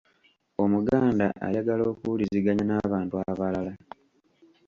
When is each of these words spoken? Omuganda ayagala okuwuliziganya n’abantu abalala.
Omuganda 0.63 1.27
ayagala 1.45 1.83
okuwuliziganya 1.91 2.63
n’abantu 2.67 3.13
abalala. 3.31 3.73